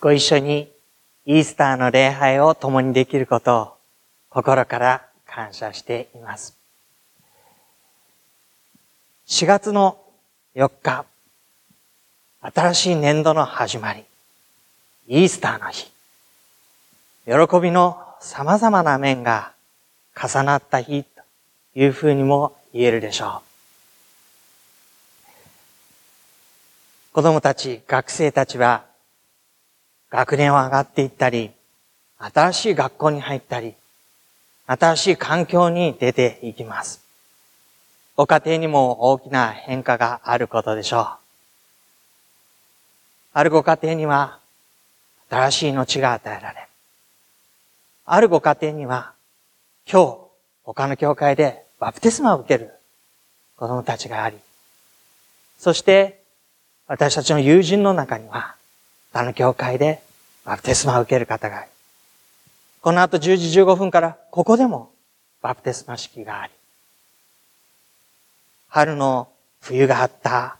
[0.00, 0.70] ご一緒に
[1.26, 3.72] イースターの礼拝を共にできることを
[4.30, 6.56] 心から感謝しています。
[9.26, 9.98] 4月の
[10.54, 11.04] 4日、
[12.40, 14.04] 新しい年度の始まり、
[15.08, 15.90] イースターの日、
[17.26, 19.52] 喜びの様々な面が
[20.16, 21.22] 重なった日と
[21.74, 23.42] いうふうにも言えるでしょ
[27.10, 27.14] う。
[27.14, 28.87] 子供たち、学生たちは
[30.10, 31.50] 学年を上がっていったり、
[32.18, 33.74] 新しい学校に入ったり、
[34.66, 37.00] 新しい環境に出ていきます。
[38.16, 41.08] ご家庭にも大きな変化があることでしょう。
[43.32, 44.40] あるご家庭には
[45.30, 46.66] 新しい命が与えられ、
[48.04, 49.12] あるご家庭には
[49.90, 50.18] 今日
[50.64, 52.72] 他の教会でバプテスマを受ける
[53.56, 54.36] 子供たちがあり、
[55.58, 56.20] そして
[56.88, 58.56] 私たちの友人の中には
[59.12, 60.02] 他の教会で
[60.44, 61.68] バプテスマを受ける方がいる。
[62.80, 64.90] この後10時15分からここでも
[65.42, 66.52] バプテスマ式があり、
[68.68, 69.28] 春の
[69.60, 70.56] 冬があった。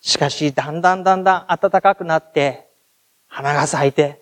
[0.00, 2.66] しかし、だんだんだんだん暖かくなって、
[3.28, 4.20] 花が咲いて、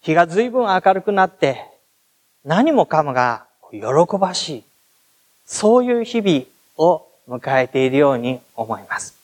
[0.00, 1.66] 日が随分明るくなって、
[2.44, 3.82] 何もかもが喜
[4.18, 4.64] ばしい。
[5.46, 6.44] そういう日々
[6.76, 9.23] を迎えているように思います。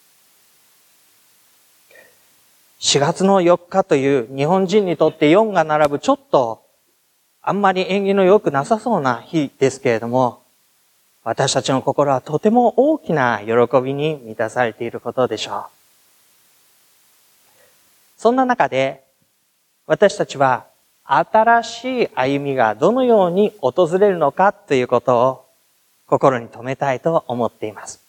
[2.80, 6.64] 4月の4日という日本人にとって4が並ぶちょっと
[7.42, 10.42] あんまり縁起の良くなさそうな日ですけれども、
[11.22, 13.52] 私たちの心はとても大きな喜
[13.82, 15.64] びに満たされていることでしょう。
[18.16, 19.04] そんな中で、
[19.86, 20.64] 私たちは
[21.04, 25.46] 新しい歩みがどのように訪れるのかということを
[26.06, 28.00] 心に留めたいと思っています。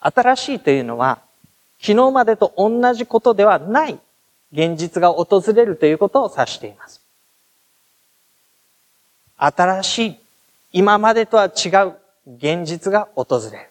[0.00, 1.18] 新しいというのは
[1.80, 3.98] 昨日までと同じことではない
[4.52, 7.00] 現実が訪れるということを指しています。
[9.36, 10.16] 新しい、
[10.72, 11.94] 今までとは違う
[12.36, 13.70] 現実が訪れる。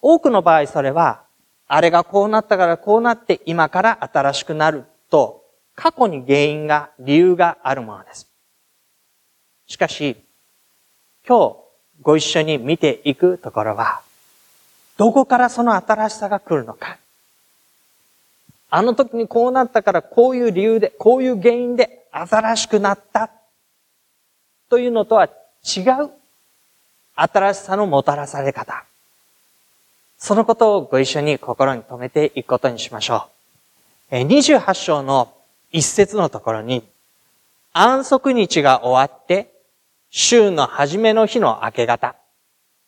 [0.00, 1.22] 多くの場合それは、
[1.66, 5.44] あれがこうなったからこうなって今から新しくなると、
[5.74, 8.28] 過去に原因が、理由があるものです。
[9.66, 10.16] しかし、
[11.26, 11.56] 今日
[12.02, 14.02] ご一緒に見ていくところは、
[14.98, 16.98] どこからその新しさが来るのか。
[18.68, 23.30] あの時にこうなったからこういう理由で、こういう原因で新しくなった
[24.68, 26.10] というのとは違う
[27.14, 28.84] 新しさのもたらされ方。
[30.18, 33.28] そのことをご一緒に心に留めていくことにしましょ
[34.10, 34.16] う。
[34.16, 35.32] 28章の
[35.70, 36.82] 一節のところに、
[37.72, 39.52] 安息日が終わって、
[40.10, 42.16] 週の初めの日の明け方、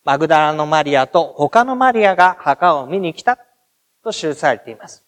[0.05, 3.39] マグダラのマリアと他のマリアが墓を見に来た
[4.03, 5.05] と記されています。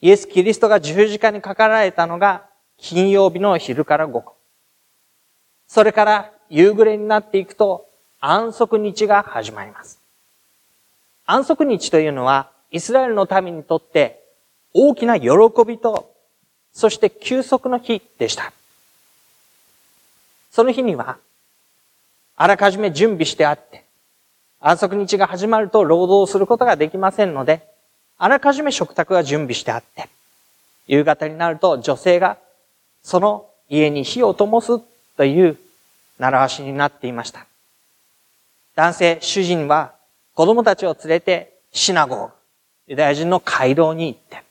[0.00, 2.46] イエス・キリストが十字架にかかられたのが
[2.76, 4.34] 金曜日の昼から午後。
[5.66, 7.88] それから夕暮れになっていくと
[8.20, 9.98] 安息日が始まります。
[11.26, 14.20] 安息日というのはイスラエルの民にとって
[14.72, 15.28] 大きな喜
[15.66, 16.12] びと、
[16.72, 18.52] そして休息の日でした。
[20.50, 21.18] その日には
[22.36, 23.84] あらかじめ準備してあって、
[24.60, 27.66] 安息日が始まると労働することができませんので、
[28.18, 30.08] あらかじめ食卓が準備してあって、
[30.86, 32.38] 夕方になると女性が
[33.02, 34.80] その家に火を灯す
[35.16, 35.58] という
[36.18, 37.46] 習わしになっていました。
[38.74, 39.92] 男性、主人は
[40.34, 42.30] 子供たちを連れてシナゴー、
[42.88, 44.42] ユダヤ人の街道に行って、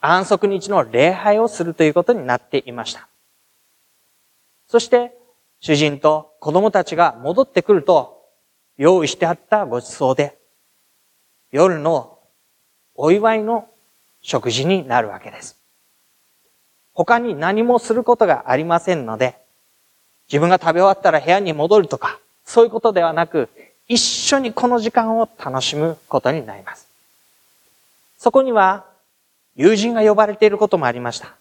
[0.00, 3.08] 安息日の礼拝をするということになっていました。
[4.68, 5.12] そして、
[5.60, 8.24] 主人と子供たちが戻ってくると、
[8.78, 10.38] 用意してあったご馳走で、
[11.52, 12.18] 夜の
[12.94, 13.68] お祝いの
[14.22, 15.58] 食事になるわけです。
[16.94, 19.36] 他に何もすることがありませんので、
[20.28, 23.48] 自分が食べ終わったら部屋に戻るとか、そういうことではなく、
[23.88, 26.88] 一緒にこの時間を楽しむことになります。
[28.18, 28.86] そこには、
[29.56, 31.34] 友人が呼ばれていることもありました。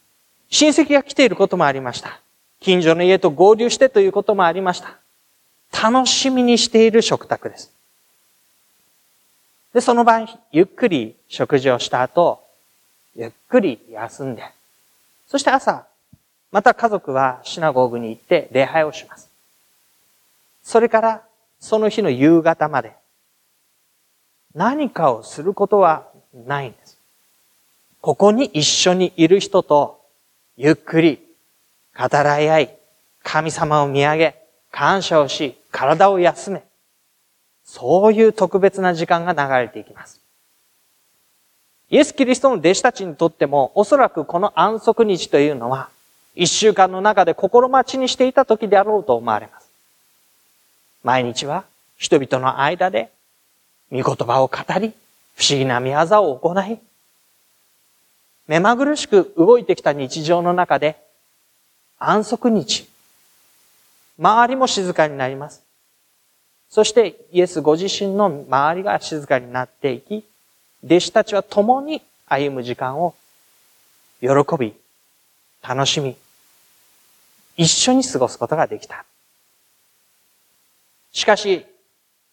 [0.50, 2.20] 親戚が来ていることもありました。
[2.60, 4.98] 近所の家と合流してということもありました。
[5.72, 7.72] 楽しみにしている食卓です。
[9.74, 12.44] で、その晩、ゆっくり食事をした後、
[13.16, 14.44] ゆっくり休んで、
[15.28, 15.86] そして朝、
[16.52, 19.30] また家族はシナゴーグに行って礼拝をします。
[20.64, 21.24] それから、
[21.60, 22.94] その日の夕方まで、
[24.56, 26.98] 何かをすることはないんです。
[28.02, 30.02] ここに一緒にいる人と、
[30.58, 31.22] ゆっくり
[32.00, 32.78] 語らい合い、
[33.24, 34.42] 神様を見上げ、
[34.72, 36.64] 感謝をし、体を休め、
[37.66, 40.22] そういう特別な時間が流れていきます。
[41.90, 45.90] イエス・キリストの弟子たちにとっても、おそらくこの安息日というのは、
[46.36, 49.70] 一週間の中で心待ちにしていた時であろうと思われます。
[51.04, 51.66] 毎日は
[51.98, 53.12] 人々の間で、
[53.92, 54.94] 御言葉を語り、
[55.36, 56.80] 不思議な見業を行い、
[58.48, 61.09] 目まぐるしく動いてきた日常の中で、
[62.00, 62.88] 安息日、
[64.18, 65.62] 周りも静かになります。
[66.70, 70.24] そしてイエスご自身の周りが静かになっていき、
[70.84, 73.16] 弟子たちは共に歩む時間を
[74.22, 74.74] 喜び、
[75.62, 76.16] 楽しみ、
[77.58, 79.04] 一緒に過ごすことができた。
[81.12, 81.66] しかし、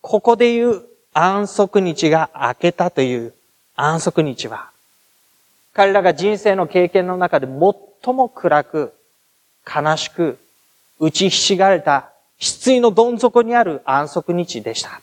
[0.00, 3.34] ここで言う安息日が明けたという
[3.74, 4.70] 安息日は、
[5.72, 8.95] 彼らが人生の経験の中で最も暗く、
[9.66, 10.38] 悲しく、
[10.98, 15.00] 打ちひしがれた、失意のどん底にある安息日でした。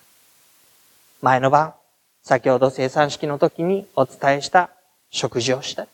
[1.22, 1.74] 前の晩、
[2.24, 4.70] 先ほど生産式の時にお伝えした
[5.12, 5.88] 食事をした。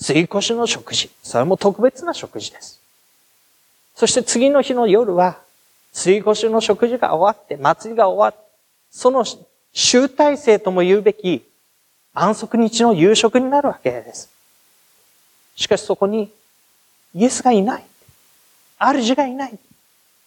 [0.00, 1.10] 水越しの食事。
[1.22, 2.80] それも特別な食事です。
[3.94, 5.38] そして次の日の夜は、
[5.92, 8.48] 水越しの食事が終わって、祭りが終わって、
[8.90, 9.24] その
[9.72, 11.44] 集大成とも言うべき
[12.14, 14.30] 安息日の夕食になるわけです。
[15.56, 16.32] しかしそこに
[17.14, 17.84] イエスがいない。
[18.78, 19.58] 主がいない。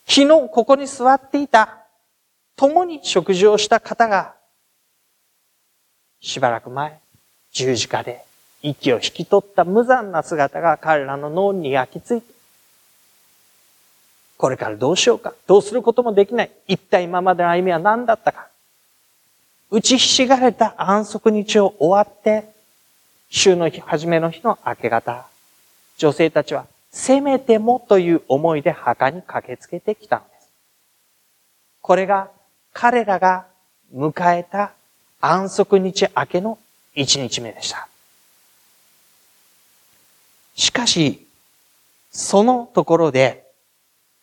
[0.08, 1.78] 昨日ここに座っていた、
[2.56, 4.36] 共に食事をした方が
[6.22, 7.00] しばらく前、
[7.52, 8.24] 十字架で
[8.62, 12.34] 息を引き取った無残な姿が彼らの脳に焼き付いて、
[14.38, 16.52] これからどうしようか、どうすることもできない。
[16.68, 18.48] 一体今までの歩みは何だったか。
[19.70, 22.50] 打ちひしがれた安息日を終わって、
[23.30, 25.26] 週の日、初めの日の明け方、
[26.02, 30.50] 女性たちは、せめてもという思いで墓に駆けつけてきたのです。
[31.80, 32.32] これが
[32.74, 33.46] 彼らが
[33.94, 34.72] 迎えた
[35.20, 36.58] 安息日明けの
[36.96, 37.88] 一日目でした。
[40.56, 41.28] しかし、
[42.10, 43.46] そのところで、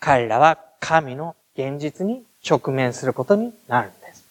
[0.00, 4.24] 彼らは神の現実に直面することになるんです。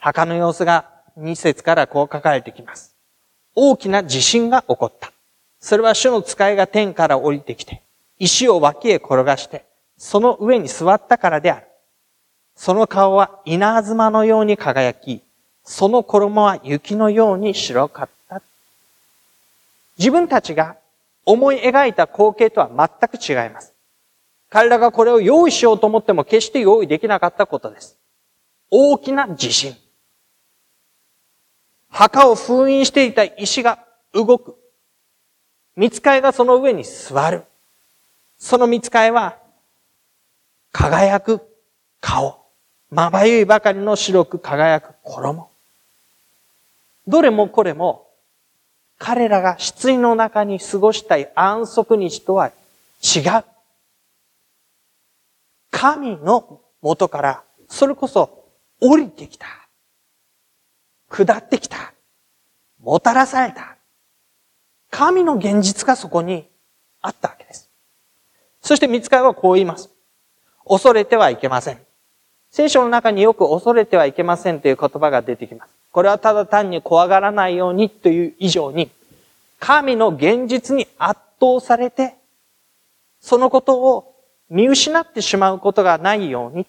[0.00, 0.84] 墓の様子が
[1.18, 2.94] 2節からこう書かれてきます。
[3.54, 5.13] 大きな地震が起こった。
[5.64, 7.80] それは主の使いが天から降りてきて、
[8.18, 9.64] 石を脇へ転がして、
[9.96, 11.66] その上に座ったからである。
[12.54, 15.22] その顔は稲妻のように輝き、
[15.64, 18.42] その衣は雪のように白かった。
[19.96, 20.76] 自分たちが
[21.24, 23.72] 思い描いた光景とは全く違います。
[24.50, 27.96] 彼らがこれを用意しようと思っても決して用意できなかったことです。
[28.70, 29.74] 大きな地震。
[31.88, 33.78] 墓を封印していた石が
[34.12, 34.58] 動く。
[35.76, 37.44] 見つかいがその上に座る。
[38.38, 39.38] その見つかいは
[40.72, 41.40] 輝く
[42.00, 42.44] 顔。
[42.90, 45.50] まばゆいばかりの白く輝く衣。
[47.06, 48.08] どれもこれも、
[48.98, 52.52] 彼らが失意の中に過ごしたい安息日とは
[53.02, 53.44] 違う。
[55.70, 58.44] 神の元から、それこそ
[58.80, 59.46] 降りてきた。
[61.10, 61.92] 下ってきた。
[62.80, 63.73] もたらされた。
[64.96, 66.46] 神の現実がそこに
[67.02, 67.68] あったわけです。
[68.62, 69.90] そして見つかりはこう言います。
[70.64, 71.78] 恐れてはいけません。
[72.52, 75.72] 聖書の中によく恐れてはいけませんという言葉が出てきます。
[75.90, 78.88] これはただ単に怖がらないようにという以上に、
[79.58, 82.14] 神の現実に圧倒されて、
[83.20, 84.14] そのことを
[84.48, 86.66] 見失ってしまうことがないように、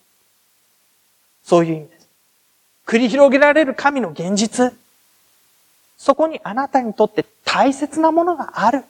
[1.43, 2.07] そういう意味です。
[2.87, 4.75] 繰り広げられる神の現実、
[5.97, 8.83] そこにあなたにとって大切なものがある。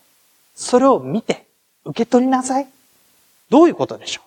[0.56, 1.46] それを見て、
[1.86, 2.68] 受け取りなさい。
[3.50, 4.26] どういうことでしょう？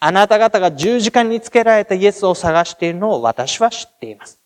[0.00, 4.38] あなた方が十字架につけられたイエスを探しているのを私は知っています。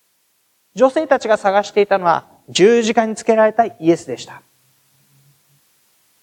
[0.74, 4.42] 女性たちが探していたのは十字架につけられたイエスでした。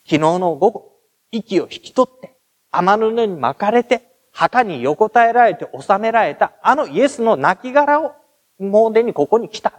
[0.04, 0.92] 昨日の午後、
[1.32, 2.34] 息を引き取って、
[2.72, 4.02] 天布に巻かれて、
[4.34, 8.14] 墓に横たえられて収められたあのイエスの亡骸を、
[8.60, 9.74] もうでにここに来た。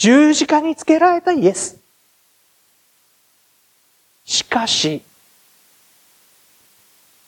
[0.00, 1.78] 十字架につけられたイエス。
[4.24, 5.02] しかし、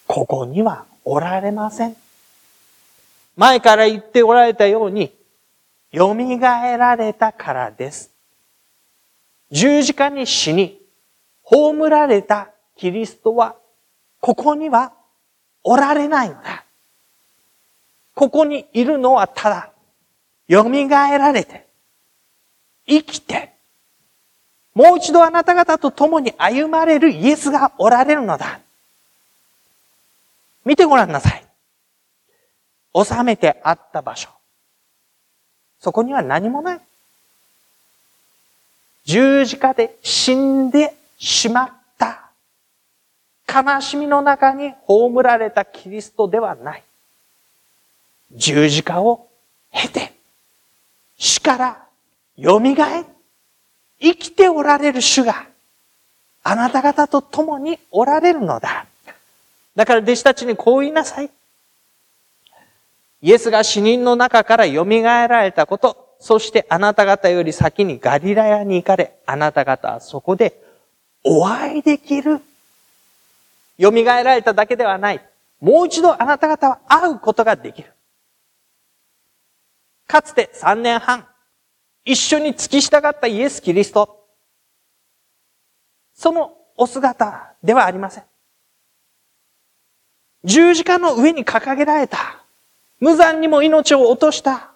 [0.06, 1.96] ここにはおられません。
[3.36, 5.12] 前から言っておられたように、
[5.92, 8.10] 蘇られたからです。
[9.50, 10.80] 十字架に死に、
[11.42, 12.48] 葬られた
[12.78, 13.54] キリストは、
[14.18, 14.94] ここには
[15.62, 16.64] おられないのだ。
[18.14, 19.72] ここにいるのはただ、
[20.48, 21.66] 蘇られて、
[22.98, 23.52] 生きて、
[24.74, 28.60] もう一度あなた方と共に歩まれるイエスがおられるのだ。
[30.64, 31.44] 見てごらんなさい。
[32.94, 34.28] 収めてあった場所。
[35.80, 36.80] そこには何もない。
[39.04, 42.30] 十字架で死んでしまった
[43.52, 46.82] 悲しみの中に葬られたキリストではない。
[48.32, 49.28] 十字架を
[49.72, 50.12] 経て、
[51.18, 51.86] 死から
[52.42, 52.74] 蘇り、
[54.00, 55.46] 生きておられる主が
[56.42, 58.86] あなた方と共におられるのだ。
[59.76, 61.30] だから弟子たちにこう言いなさい。
[63.22, 70.60] イエスが死人の中から蘇られたこと、そしてあなた方より先にガリラヤに行かれ、あなた方はそこで
[71.22, 72.40] お会いできる。
[73.80, 75.20] 蘇られただけではない。
[75.60, 77.92] もう一度あなた方は会うことができる。
[80.08, 81.26] かつて3年半、
[82.04, 84.24] 一緒に付き従ったイエス・キリスト。
[86.14, 88.24] そのお姿ではありません。
[90.44, 92.42] 十字架の上に掲げられた、
[92.98, 94.72] 無残にも命を落とした、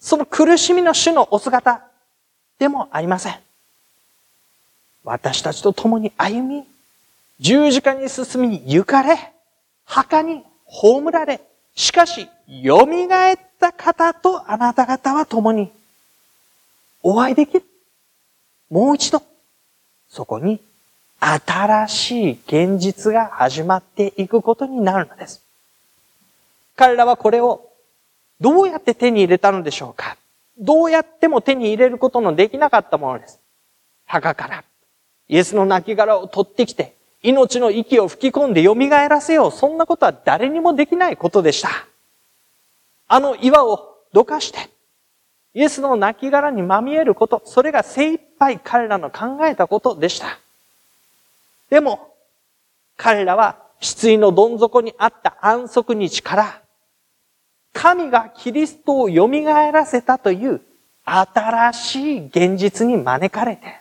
[0.00, 1.86] その苦しみの主のお姿
[2.58, 3.34] でもありません。
[5.04, 6.64] 私たちと共に歩み、
[7.38, 9.32] 十字架に進み、行かれ、
[9.84, 11.40] 墓に葬られ、
[11.74, 12.28] しかし、
[12.64, 15.72] 蘇った方とあなた方は共に
[17.06, 17.64] お会いできる？
[18.70, 19.22] もう一度、
[20.08, 20.58] そこに
[21.20, 25.42] 新しい現実が始まっていくことになるのです。
[26.74, 27.68] 彼らはこれを
[28.40, 30.16] どうやって手に入れたのでしょうか？
[30.58, 33.38] どうやっても手に入れることのできなかったものです。
[34.06, 34.64] 墓から
[35.28, 39.52] イエスの亡骸を取ってきて命の息を吹き込んで蘇らせよう。
[39.52, 41.68] そんなことは誰にもできないことでした。
[43.08, 44.70] あの岩をどかして
[45.54, 50.38] イエスの亡骸にまみえること、それが精一杯彼らの考えたことでした。
[51.70, 52.12] でも、
[52.96, 56.60] 彼らは失意のどん底にあった安息日から、
[57.72, 60.60] 神がキリストを蘇らせたという
[61.04, 63.80] 新しい現実に招かれて、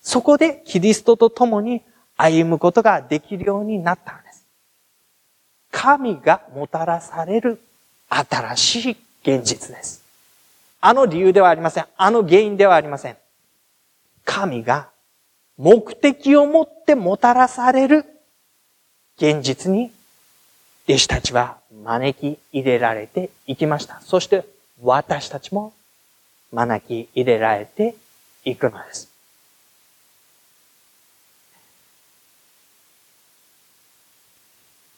[0.00, 1.82] そこでキリストと共に
[2.16, 4.44] 歩むことができるようになったんです。
[5.70, 7.60] 神がもたらされる
[8.08, 10.01] 新しい現実です。
[10.84, 11.86] あの理由ではありません。
[11.96, 13.16] あの原因ではありません。
[14.24, 14.88] 神が
[15.56, 18.04] 目的を持ってもたらされる
[19.16, 19.92] 現実に
[20.88, 24.00] 弟子たちは招き入れられていきました。
[24.00, 24.44] そして
[24.82, 25.72] 私たちも
[26.50, 27.94] 招き入れられて
[28.44, 29.08] いくのです。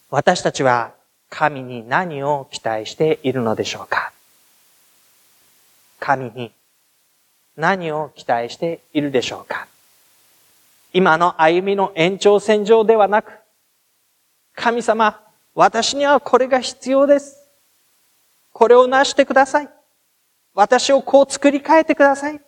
[0.09, 0.95] 私たちは
[1.29, 4.14] 神に何を期待しているのでしょうか
[6.05, 6.53] 神に
[7.57, 9.67] 何を期待しているでしょうか？
[10.93, 13.33] 今の歩みの延長線上ではなく、
[14.55, 15.19] 神様、
[15.55, 17.43] 私にはこれが必要です。
[18.53, 19.71] これを成してください。
[20.53, 22.41] 私をこう作り変えてください。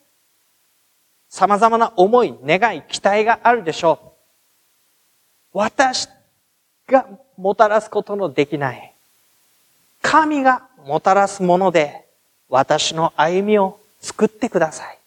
[1.30, 4.12] 様々な思い、願い、期待があるでしょ
[5.54, 5.58] う。
[5.58, 6.10] 私
[6.86, 7.06] が
[7.38, 8.92] もたらすことのできない。
[10.02, 12.05] 神がもたらすもので、
[12.48, 14.98] 私の歩みを作ってください。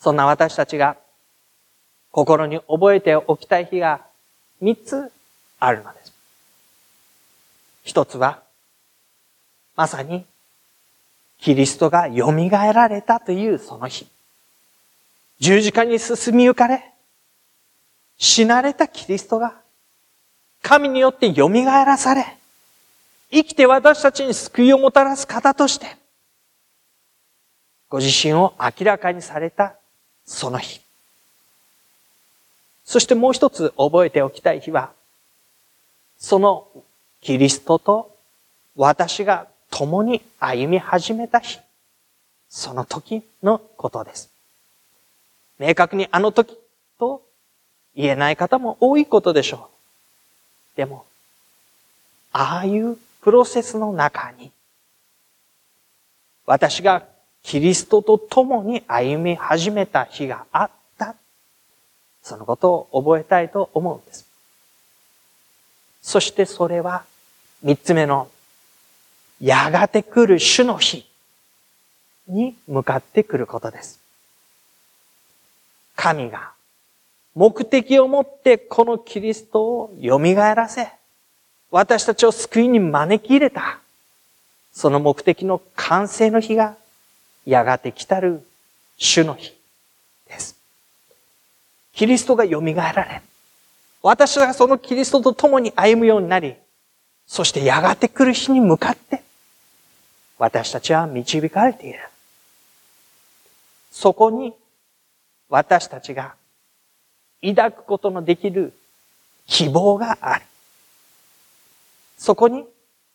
[0.00, 0.96] そんな私たちが
[2.10, 4.00] 心に覚えておきたい日が
[4.60, 5.10] 三つ
[5.58, 6.12] あるのです。
[7.84, 8.42] 一つは、
[9.76, 10.24] まさに
[11.38, 12.32] キリストが蘇
[12.72, 14.06] られたというその日。
[15.38, 16.92] 十字架に進みゆかれ、
[18.16, 19.54] 死なれたキリストが
[20.62, 22.35] 神によって蘇らされ、
[23.36, 25.86] 生きて私たちに救いをもたらす方として、
[27.90, 29.76] ご自身を明らかにされた
[30.24, 30.80] その日。
[32.84, 34.90] そしてもう一つ覚えておきたい日は、
[36.16, 36.66] その
[37.20, 38.16] キリストと
[38.74, 41.60] 私が共に歩み始めた日。
[42.48, 44.30] その時のことです。
[45.58, 46.56] 明確にあの時
[46.98, 47.22] と
[47.94, 49.68] 言えない方も多いことでしょ
[50.74, 50.76] う。
[50.78, 51.04] でも、
[52.32, 54.52] ああいうプロセスの中に、
[56.46, 57.02] 私が
[57.42, 61.16] キリストと共に歩み始めた日があった。
[62.22, 64.28] そのことを覚えたいと思うんです。
[66.02, 67.02] そしてそれは
[67.64, 68.28] 三つ目の
[69.40, 71.04] やがて来る主の日
[72.28, 73.98] に向かってくることです。
[75.96, 76.52] 神が
[77.34, 80.92] 目的を持ってこのキリストを蘇らせ、
[81.76, 83.80] 私たちを救いに招き入れた。
[84.72, 86.74] その目的の完成の日が
[87.44, 88.42] やがて来たる
[88.96, 89.54] 主の日
[90.26, 90.56] です。
[91.92, 93.20] キリストが蘇られ、
[94.02, 96.54] 私がそのキリストと共に歩むようになり、
[97.26, 99.22] そしてやがて来る日に向かって、
[100.38, 101.98] 私たちは導かれている。
[103.90, 104.54] そこに
[105.50, 106.36] 私たちが
[107.42, 108.72] 抱くことのできる
[109.46, 110.44] 希望がある。
[112.16, 112.64] そこに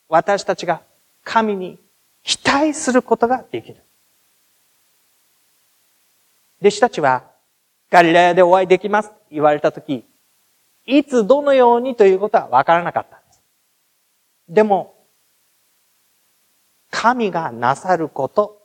[0.07, 0.81] 私たちが
[1.23, 1.79] 神に
[2.23, 3.77] 期待することができる。
[6.61, 7.23] 弟子たちは
[7.89, 10.05] ガリラヤでお会いできますと言われたとき、
[10.85, 13.41] いつどのようにということはわからなかったんです。
[14.49, 14.95] でも、
[16.89, 18.61] 神がなさること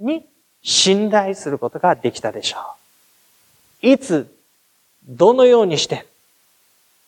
[0.00, 0.26] に
[0.62, 2.58] 信頼することができたでしょ
[3.82, 3.86] う。
[3.88, 4.32] いつ、
[5.04, 6.06] どのようにして、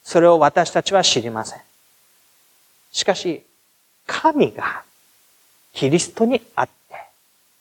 [0.02, 1.60] それを私たちは知りません。
[2.94, 3.44] しかし、
[4.06, 4.84] 神が
[5.72, 6.72] キリストにあって、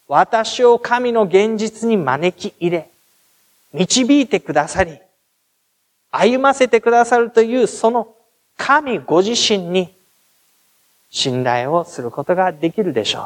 [0.07, 2.89] 私を神の現実に招き入れ、
[3.73, 4.99] 導いてくださり、
[6.11, 8.13] 歩ませてくださるというその
[8.57, 9.91] 神ご自身に
[11.09, 13.25] 信頼をすることができるでしょう。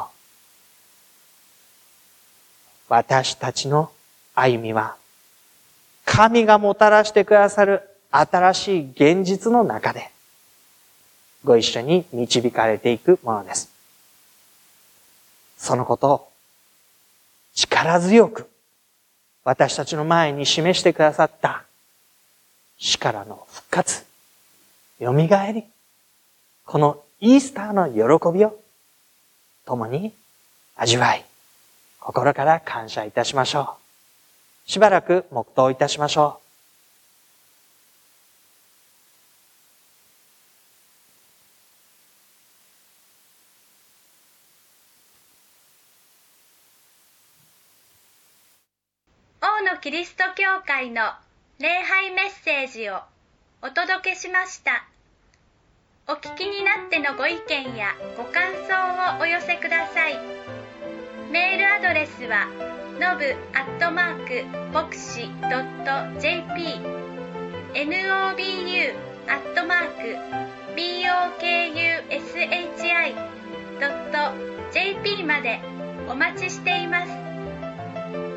[2.88, 3.90] 私たちの
[4.34, 4.96] 歩みは、
[6.06, 10.10] 神がもたらしてくださる新しい現実の中で、
[11.44, 13.70] ご一緒に導かれていくものです。
[15.56, 16.28] そのことを
[17.54, 18.48] 力強く
[19.44, 21.64] 私たちの前に示してくださった
[22.78, 24.04] 死からの復活、
[25.00, 25.64] 蘇り、
[26.64, 28.56] このイースターの喜びを
[29.64, 30.14] 共に
[30.76, 31.24] 味わい、
[31.98, 33.76] 心から感謝いたしましょ
[34.66, 34.70] う。
[34.70, 36.48] しばらく黙祷いたしましょう。
[49.40, 51.02] 王のキリスト教会の
[51.58, 53.00] 礼拝メッセージを
[53.60, 54.86] お届けしました。
[56.06, 60.16] お聞きになってのご意見やご感想をお寄せください。
[61.32, 62.46] メールアドレスは
[63.00, 66.82] のぶアットマークボクシドット JP
[67.74, 68.94] nobu
[69.26, 70.14] アットマーク
[70.76, 71.74] bokushi
[73.80, 74.16] ドット
[74.72, 75.58] JP まで
[76.08, 77.10] お待ちしています。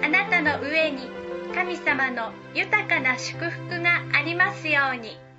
[0.03, 1.20] あなたの上に
[1.53, 5.30] 神様の豊かな祝福がありますように。